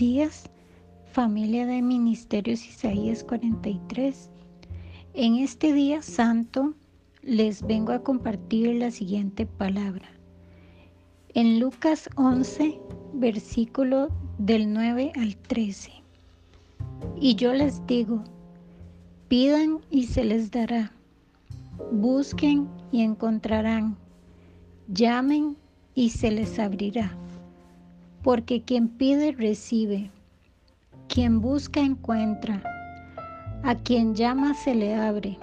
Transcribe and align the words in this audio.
días, 0.00 0.44
familia 1.12 1.66
de 1.66 1.82
Ministerios 1.82 2.66
Isaías 2.66 3.22
43. 3.22 4.30
En 5.12 5.34
este 5.34 5.74
día 5.74 6.00
santo 6.00 6.72
les 7.22 7.60
vengo 7.60 7.92
a 7.92 8.02
compartir 8.02 8.76
la 8.76 8.90
siguiente 8.92 9.44
palabra. 9.44 10.08
En 11.34 11.60
Lucas 11.60 12.08
11, 12.16 12.80
versículo 13.12 14.08
del 14.38 14.72
9 14.72 15.12
al 15.16 15.36
13. 15.36 15.92
Y 17.20 17.34
yo 17.34 17.52
les 17.52 17.86
digo, 17.86 18.24
pidan 19.28 19.80
y 19.90 20.04
se 20.04 20.24
les 20.24 20.50
dará, 20.50 20.94
busquen 21.92 22.70
y 22.90 23.02
encontrarán, 23.02 23.98
llamen 24.88 25.58
y 25.94 26.08
se 26.08 26.30
les 26.30 26.58
abrirá 26.58 27.14
porque 28.22 28.62
quien 28.62 28.88
pide 28.88 29.32
recibe, 29.32 30.10
quien 31.08 31.40
busca 31.40 31.80
encuentra, 31.80 32.62
a 33.62 33.74
quien 33.74 34.14
llama 34.14 34.54
se 34.54 34.74
le 34.74 34.94
abre. 34.94 35.38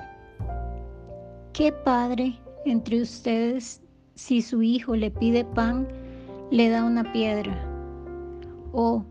¿Qué 1.53 1.71
padre 1.71 2.35
entre 2.65 3.01
ustedes 3.01 3.81
si 4.15 4.41
su 4.41 4.61
hijo 4.61 4.95
le 4.95 5.09
pide 5.11 5.43
pan, 5.43 5.87
le 6.51 6.69
da 6.69 6.83
una 6.83 7.11
piedra? 7.11 7.57
O 8.73 9.03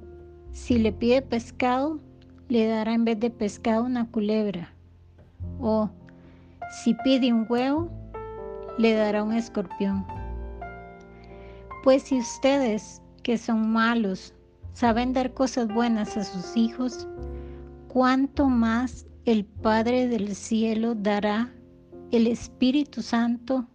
si 0.53 0.79
le 0.79 0.93
pide 0.93 1.23
pescado, 1.23 1.99
le 2.49 2.69
dará 2.69 2.95
en 2.95 3.05
vez 3.05 3.19
de 3.19 3.31
pescado 3.31 3.85
una 3.85 4.09
culebra. 4.11 4.73
O 5.61 5.91
si 6.71 6.95
pide 6.95 7.33
un 7.33 7.47
huevo, 7.49 7.91
le 8.79 8.95
dará 8.95 9.25
un 9.25 9.33
escorpión. 9.33 10.07
Pues 11.83 12.05
si 12.05 12.19
ustedes 12.19 13.03
que 13.27 13.39
son 13.39 13.73
malos 13.73 14.33
saben 14.73 15.13
dar 15.13 15.35
cosas 15.35 15.67
buenas 15.67 16.17
a 16.17 16.23
sus 16.23 16.57
hijos, 16.57 17.09
cuánto 17.89 18.49
más 18.49 19.05
el 19.25 19.45
Padre 19.45 20.07
del 20.07 20.37
cielo 20.37 20.95
dará 20.95 21.53
el 22.13 22.29
Espíritu 22.29 23.03
Santo 23.03 23.67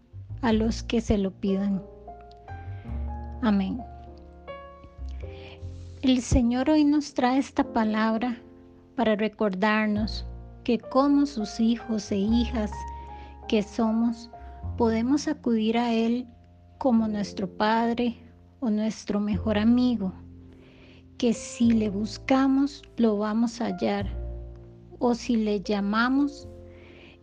a 0.42 0.54
los 0.54 0.84
que 0.84 1.02
se 1.02 1.18
lo 1.18 1.32
pidan. 1.32 1.84
Amén. 3.42 3.82
El 6.02 6.22
Señor 6.22 6.70
hoy 6.70 6.86
nos 6.86 7.14
trae 7.14 7.38
esta 7.38 7.74
palabra 7.74 8.38
para 8.96 9.18
recordarnos 9.18 10.26
que 10.64 10.80
como 10.80 11.26
sus 11.26 11.60
hijos 11.60 12.10
e 12.14 12.20
hijas 12.20 12.72
que 13.50 13.64
somos, 13.64 14.32
podemos 14.78 15.28
acudir 15.28 15.78
a 15.78 15.92
Él 15.92 16.26
como 16.78 17.06
nuestro 17.10 17.50
Padre, 17.50 18.31
o 18.62 18.70
nuestro 18.70 19.20
mejor 19.20 19.58
amigo, 19.58 20.14
que 21.18 21.34
si 21.34 21.72
le 21.72 21.90
buscamos 21.90 22.84
lo 22.96 23.18
vamos 23.18 23.60
a 23.60 23.66
hallar, 23.66 24.08
o 25.00 25.16
si 25.16 25.36
le 25.36 25.62
llamamos, 25.62 26.48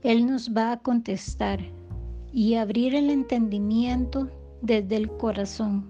Él 0.03 0.27
nos 0.27 0.51
va 0.51 0.73
a 0.73 0.81
contestar 0.81 1.61
y 2.33 2.57
abrir 2.57 2.95
el 2.97 3.09
entendimiento 3.09 4.29
desde 4.63 4.97
el 4.97 5.09
corazón 5.17 5.87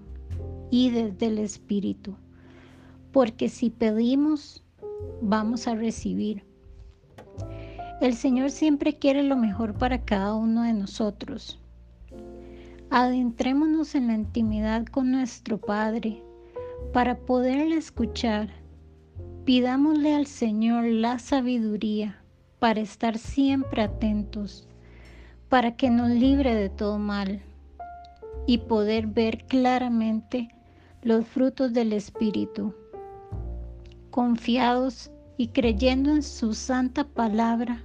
y 0.69 0.91
desde 0.91 1.25
el 1.25 1.39
espíritu, 1.39 2.15
porque 3.11 3.49
si 3.49 3.71
pedimos, 3.71 4.63
vamos 5.21 5.67
a 5.67 5.73
recibir. 5.73 6.43
El 8.01 8.13
Señor 8.13 8.51
siempre 8.51 8.97
quiere 8.97 9.23
lo 9.23 9.35
mejor 9.35 9.73
para 9.73 10.05
cada 10.05 10.35
uno 10.35 10.61
de 10.61 10.73
nosotros 10.73 11.58
Adentrémonos 12.91 13.93
en 13.93 14.07
la 14.07 14.15
intimidad 14.15 14.85
con 14.87 15.11
nuestro 15.11 15.59
Padre 15.59 16.23
para 16.91 17.19
poderle 17.19 17.77
escuchar. 17.77 18.49
Pidámosle 19.45 20.15
al 20.15 20.25
Señor 20.25 20.85
la 20.85 21.19
sabiduría 21.19 22.23
para 22.57 22.81
estar 22.81 23.19
siempre 23.19 23.83
atentos, 23.83 24.67
para 25.49 25.75
que 25.75 25.91
nos 25.91 26.09
libre 26.09 26.55
de 26.55 26.69
todo 26.69 26.97
mal 26.97 27.43
y 28.47 28.57
poder 28.57 29.05
ver 29.05 29.45
claramente 29.45 30.49
los 31.03 31.27
frutos 31.27 31.73
del 31.73 31.93
Espíritu, 31.93 32.73
confiados 34.09 35.11
y 35.37 35.49
creyendo 35.49 36.11
en 36.11 36.23
su 36.23 36.55
santa 36.55 37.03
palabra. 37.03 37.83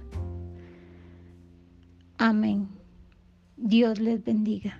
Amén. 2.17 2.84
Dios 3.57 3.99
les 3.99 4.23
bendiga. 4.23 4.79